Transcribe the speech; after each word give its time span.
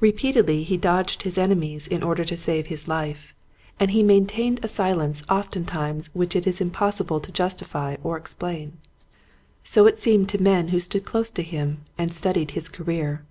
Re 0.00 0.12
peatedly 0.12 0.64
he 0.64 0.78
dodged 0.78 1.24
his 1.24 1.36
enemies 1.36 1.86
in 1.86 2.02
order 2.02 2.22
Cowardice. 2.22 2.28
5' 2.38 2.38
to 2.38 2.42
save 2.42 2.66
his 2.68 2.88
life, 2.88 3.34
and 3.78 3.90
he 3.90 4.02
maintained 4.02 4.60
a 4.62 4.66
silence 4.66 5.22
oftentimes 5.28 6.08
which 6.14 6.34
it 6.34 6.46
was 6.46 6.62
impossible 6.62 7.20
to 7.20 7.30
justify 7.30 7.96
or 8.02 8.16
explain. 8.16 8.78
So 9.62 9.84
it 9.86 9.98
seemed 9.98 10.30
to 10.30 10.42
men 10.42 10.68
who 10.68 10.80
stood 10.80 11.04
close 11.04 11.30
to 11.32 11.42
him 11.42 11.82
and 11.98 12.14
studied 12.14 12.52
his 12.52 12.70
career. 12.70 13.26